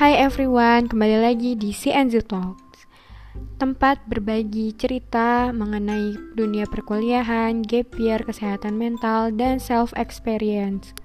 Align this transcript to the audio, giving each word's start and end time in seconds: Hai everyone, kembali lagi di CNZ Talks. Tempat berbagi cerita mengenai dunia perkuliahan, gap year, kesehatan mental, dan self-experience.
Hai 0.00 0.16
everyone, 0.16 0.88
kembali 0.88 1.20
lagi 1.20 1.52
di 1.60 1.76
CNZ 1.76 2.24
Talks. 2.24 2.88
Tempat 3.60 4.08
berbagi 4.08 4.72
cerita 4.72 5.52
mengenai 5.52 6.16
dunia 6.32 6.64
perkuliahan, 6.64 7.60
gap 7.60 7.92
year, 8.00 8.24
kesehatan 8.24 8.80
mental, 8.80 9.28
dan 9.28 9.60
self-experience. 9.60 10.96